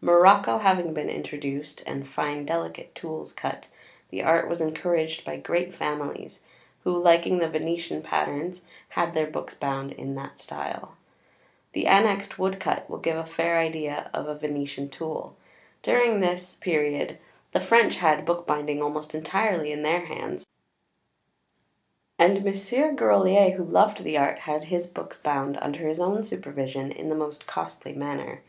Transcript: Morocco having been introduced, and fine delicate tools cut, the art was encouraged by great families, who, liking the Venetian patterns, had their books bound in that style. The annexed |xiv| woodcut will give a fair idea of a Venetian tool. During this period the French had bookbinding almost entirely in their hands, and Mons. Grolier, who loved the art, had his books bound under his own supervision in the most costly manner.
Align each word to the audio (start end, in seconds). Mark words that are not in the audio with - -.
Morocco 0.00 0.58
having 0.58 0.92
been 0.92 1.08
introduced, 1.08 1.80
and 1.86 2.08
fine 2.08 2.44
delicate 2.44 2.92
tools 2.92 3.32
cut, 3.32 3.68
the 4.10 4.20
art 4.20 4.48
was 4.48 4.60
encouraged 4.60 5.24
by 5.24 5.36
great 5.36 5.72
families, 5.72 6.40
who, 6.82 7.00
liking 7.00 7.38
the 7.38 7.48
Venetian 7.48 8.02
patterns, 8.02 8.62
had 8.88 9.14
their 9.14 9.28
books 9.28 9.54
bound 9.54 9.92
in 9.92 10.16
that 10.16 10.40
style. 10.40 10.96
The 11.72 11.86
annexed 11.86 12.32
|xiv| 12.32 12.38
woodcut 12.38 12.90
will 12.90 12.98
give 12.98 13.16
a 13.16 13.24
fair 13.24 13.58
idea 13.60 14.10
of 14.12 14.26
a 14.26 14.34
Venetian 14.34 14.88
tool. 14.88 15.36
During 15.84 16.18
this 16.18 16.56
period 16.56 17.18
the 17.52 17.60
French 17.60 17.98
had 17.98 18.26
bookbinding 18.26 18.82
almost 18.82 19.14
entirely 19.14 19.70
in 19.70 19.84
their 19.84 20.06
hands, 20.06 20.44
and 22.18 22.44
Mons. 22.44 22.72
Grolier, 22.96 23.50
who 23.54 23.62
loved 23.62 24.02
the 24.02 24.18
art, 24.18 24.40
had 24.40 24.64
his 24.64 24.88
books 24.88 25.18
bound 25.18 25.56
under 25.62 25.86
his 25.86 26.00
own 26.00 26.24
supervision 26.24 26.90
in 26.90 27.08
the 27.08 27.14
most 27.14 27.46
costly 27.46 27.92
manner. 27.92 28.42